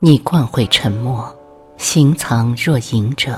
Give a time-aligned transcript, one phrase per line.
[0.00, 1.36] 你惯会沉默，
[1.76, 3.36] 心藏若隐者。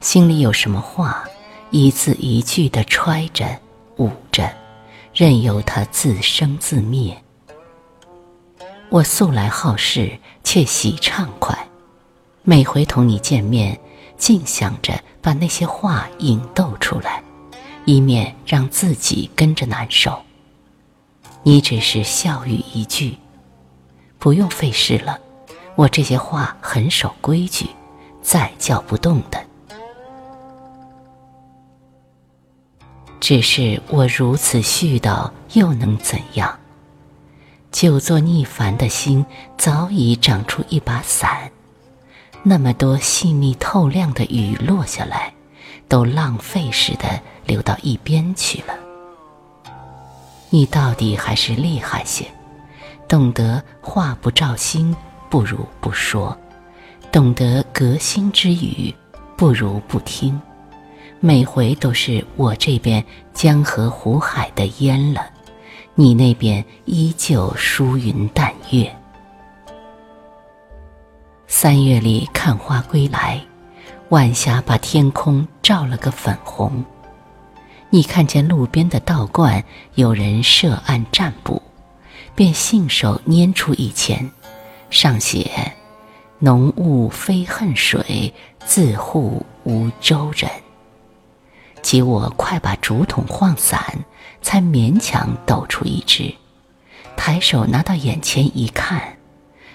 [0.00, 1.24] 心里有什么话，
[1.70, 3.46] 一字一句的揣着、
[3.98, 4.50] 捂着，
[5.12, 7.22] 任由它自生自灭。
[8.88, 11.54] 我素来好事，却喜畅快。
[12.42, 13.78] 每回同你见面，
[14.16, 17.22] 尽想着把那些话引逗出来，
[17.84, 20.18] 以免让自己跟着难受。
[21.42, 23.18] 你只是笑语一句，
[24.18, 25.18] 不用费事了。
[25.76, 27.68] 我这些话很守规矩，
[28.22, 29.44] 再叫不动的。
[33.20, 36.58] 只是我如此絮叨，又能怎样？
[37.72, 39.26] 久坐逆烦的心
[39.58, 41.50] 早已长出一把伞，
[42.42, 45.34] 那么多细密透亮的雨落下来，
[45.88, 48.74] 都浪费似的流到一边去了。
[50.48, 52.24] 你到底还是厉害些，
[53.06, 54.96] 懂得话不照心，
[55.28, 56.36] 不如不说；
[57.12, 58.94] 懂得隔心之语，
[59.36, 60.40] 不如不听。
[61.20, 65.26] 每回都是我这边江河湖海的淹了，
[65.94, 68.94] 你那边依旧疏云淡月。
[71.46, 73.40] 三月里看花归来，
[74.10, 76.84] 晚霞把天空照了个粉红。
[77.88, 79.64] 你看见路边的道观
[79.94, 81.62] 有人设案占卜，
[82.34, 84.30] 便信手拈出一钱，
[84.90, 85.50] 上写
[86.38, 88.32] ：“浓雾非恨水，
[88.64, 90.50] 自护无舟人。”
[91.82, 93.80] 即我快把竹筒晃散，
[94.42, 96.34] 才勉强抖出一只，
[97.16, 99.16] 抬手拿到眼前一看，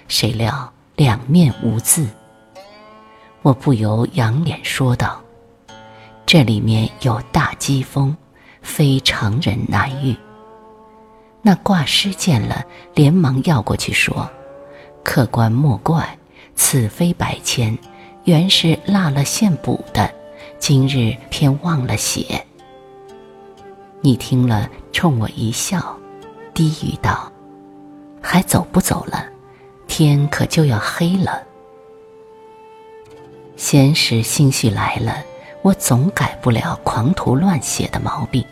[0.08, 2.08] 谁料两面无字。
[3.42, 5.22] 我不由仰脸说道
[6.28, 8.16] ：“这里面有大机锋，
[8.62, 10.16] 非常人难遇。”
[11.42, 14.30] 那挂师见了，连忙要过去说
[15.12, 16.18] ：“客官莫怪，
[16.56, 17.78] 此非白签，
[18.24, 20.10] 原是落了线补的。”
[20.58, 22.42] 今日偏忘了写。
[24.00, 25.98] 你听了，冲我一笑，
[26.54, 27.30] 低语道
[28.24, 29.26] ：“还走不走了？
[29.86, 31.44] 天可就要黑了。”
[33.58, 35.22] 闲时心绪来了，
[35.62, 38.46] 我总改不了狂涂乱写的毛病。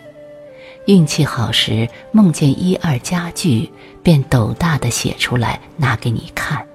[0.89, 6.65] 运气好时，梦见一二佳句，便斗大的写出来，拿给你看。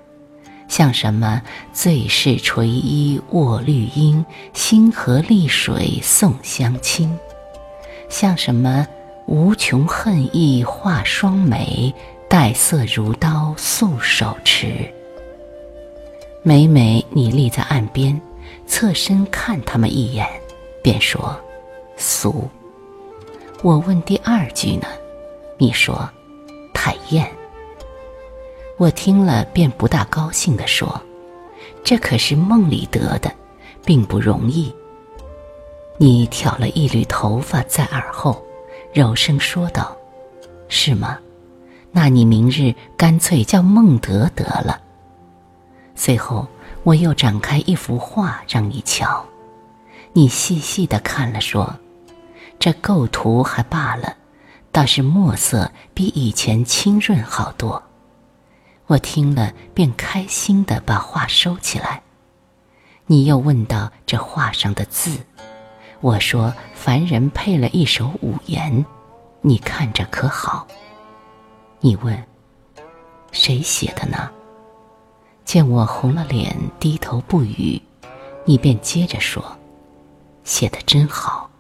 [0.69, 1.43] 像什么
[1.73, 7.09] 最是垂衣卧绿阴，星河丽水送相亲；
[8.09, 8.87] 像什么
[9.27, 11.93] 无穷恨意画双眉，
[12.29, 14.89] 黛色如刀素手持。
[16.45, 18.21] 每每你立在岸边，
[18.65, 20.25] 侧身看他们一眼，
[20.85, 21.37] 便说
[21.97, 22.49] 俗。
[23.65, 24.87] 我问第二句呢，
[25.57, 26.07] 你说
[26.75, 27.27] 太艳。
[28.77, 31.01] 我听了，便不大高兴地说
[31.83, 33.33] ：“这可是梦里得的，
[33.83, 34.71] 并不容易。”
[35.97, 38.45] 你挑了一缕头发在耳后，
[38.93, 39.97] 柔声说道
[40.69, 41.19] ：“是吗？
[41.91, 44.79] 那你明日干脆叫孟德得了。”
[45.97, 46.47] 随后，
[46.83, 49.25] 我又展开一幅画让你瞧，
[50.13, 51.75] 你细细的看了，说
[52.59, 54.17] ：“这构图还罢了，
[54.73, 57.83] 倒是墨色比以前清润好多。”
[58.87, 62.03] 我听了，便开心的把画收起来。
[63.07, 65.19] 你又问到这画上的字，
[66.01, 68.85] 我说凡人配了一首五言，
[69.41, 70.67] 你看着可好？
[71.81, 72.23] 你问
[73.33, 74.31] 谁写的呢？
[75.47, 77.81] 见我红了脸，低头不语，
[78.45, 79.43] 你便接着说
[80.45, 81.51] ：“写的真好。”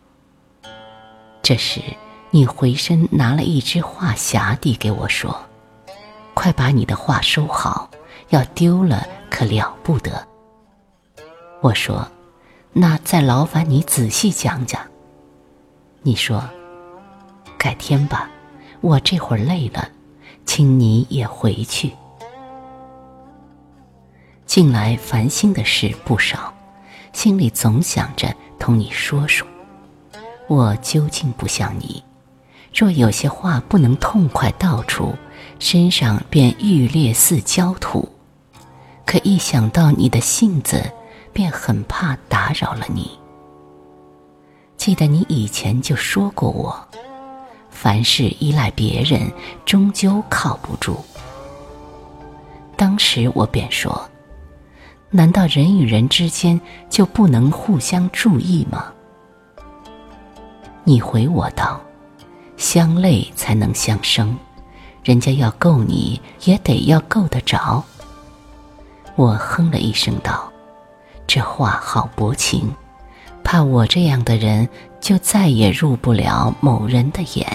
[1.45, 1.83] 这时，
[2.31, 5.39] 你回身拿了一支画匣递给我说。
[6.33, 7.91] 快把你的话收好，
[8.31, 10.27] 要丢了可了不得。
[11.61, 12.09] 我说
[12.73, 14.81] ：“那再劳烦你仔细讲讲。”
[16.01, 16.43] 你说
[17.59, 18.31] ：“改天吧，
[18.81, 19.87] 我这会儿累了，
[20.47, 21.93] 请你也回去。”
[24.47, 26.55] 近来烦心的事不少，
[27.13, 29.47] 心里总想着同你说说。
[30.49, 32.03] 我究竟不像你，
[32.75, 35.15] 若有些话不能痛快道出。
[35.61, 38.09] 身上便欲裂似焦土，
[39.07, 40.83] 可一想到你的性子，
[41.33, 43.11] 便很怕打扰了你。
[44.77, 46.77] 记得你以前就说过我，
[47.71, 49.33] 凡事依赖别人，
[49.65, 51.03] 终究靠不住。
[52.77, 54.11] 当时我便说：
[55.09, 56.61] 难道人与人之间
[56.91, 58.93] 就不能互相注意吗？
[60.85, 61.81] 你回我道：
[62.57, 64.37] 相累才能相生。
[65.03, 67.83] 人家要够你，也得要够得着。
[69.17, 70.51] 我哼了一声道
[71.27, 72.75] ：“这话好薄情，
[73.43, 74.69] 怕我这样的人
[75.01, 77.47] 就再也入不了某人的眼。”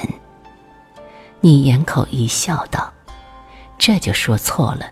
[1.42, 2.92] 你掩口一笑道
[3.78, 4.86] ：“这就说错了，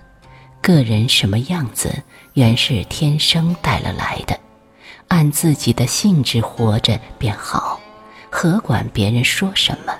[0.61, 4.39] 个人什么样子，原是天生带了来的，
[5.07, 7.79] 按自己的性质活着便好，
[8.31, 9.93] 何管别人说什么。”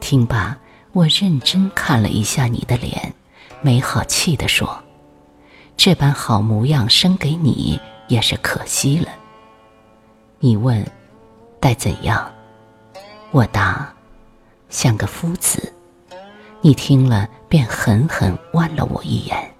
[0.00, 0.56] 听罢，
[0.92, 3.12] 我认真看了一下你的脸，
[3.60, 4.82] 没好气地说
[5.76, 9.08] ：“这般好模样生给你也是可惜了。”
[10.38, 10.86] 你问
[11.58, 12.30] ：“待怎样？”
[13.32, 13.92] 我答
[14.70, 15.72] ：“像个夫子。”
[16.62, 19.54] 你听了便狠狠剜了我一眼。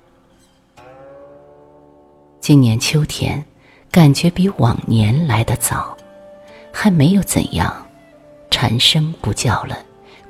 [2.40, 3.44] 今年秋天，
[3.92, 5.96] 感觉比往年来得早，
[6.78, 7.86] 还没有怎样，
[8.50, 9.78] 蝉声不叫了。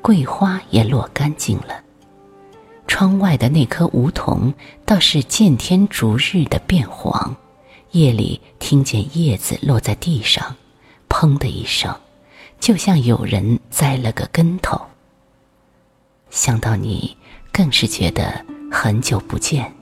[0.01, 1.83] 桂花也落干净了，
[2.87, 4.55] 窗外的那棵梧桐
[4.85, 7.35] 倒是见天逐日的变黄。
[7.91, 10.55] 夜里听见叶子落在地上，
[11.09, 11.93] 砰的一声，
[12.61, 14.81] 就像有人栽了个跟头。
[16.31, 17.17] 想到你，
[17.51, 19.75] 更是觉得很久不见。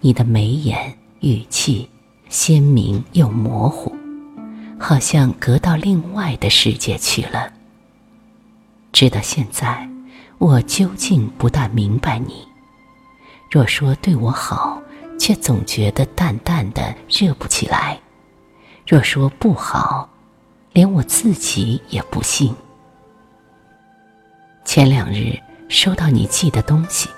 [0.00, 1.88] 你的眉眼语气
[2.28, 3.94] 鲜明又模糊，
[4.78, 7.52] 好像隔到另外的世界去了。
[8.92, 9.88] 直到现在，
[10.38, 12.46] 我究竟不大明白你。
[13.50, 14.80] 若说对我好，
[15.18, 17.96] 却总觉得淡淡的热不起来；
[18.86, 20.08] 若说不好，
[20.72, 22.54] 连我自己也不信。
[24.64, 25.38] 前两日
[25.68, 27.08] 收到你寄的东西，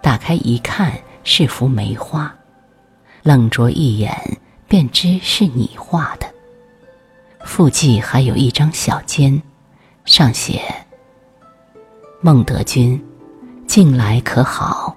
[0.00, 0.92] 打开一看
[1.22, 2.34] 是幅梅花，
[3.22, 6.31] 冷着一眼便知是你画的。
[7.44, 9.40] 附记还有一张小笺，
[10.04, 10.62] 上写。
[12.20, 13.02] 孟德君，
[13.66, 14.96] 近来可好？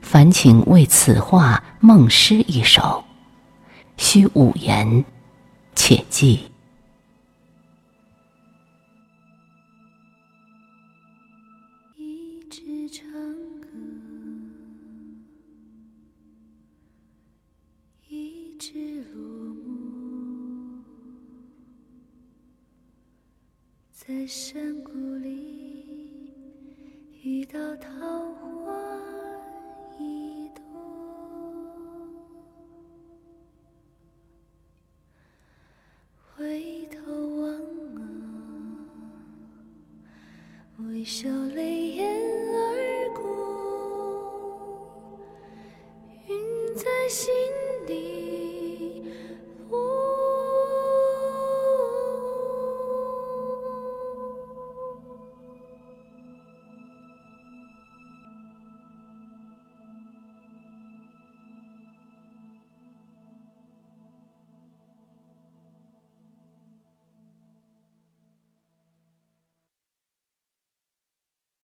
[0.00, 3.04] 烦请为此画孟诗一首，
[3.96, 5.04] 须五言，
[5.74, 6.50] 且记。
[11.96, 13.04] 一支长
[24.14, 24.92] 在山谷
[25.22, 26.30] 里
[27.22, 27.90] 遇到桃
[28.34, 28.70] 花
[29.98, 30.62] 一朵。
[36.36, 37.10] 回头
[37.40, 37.54] 望
[37.96, 38.00] 啊。
[40.80, 42.06] 微笑泪眼
[42.52, 43.22] 而过。
[46.28, 47.41] 云在心。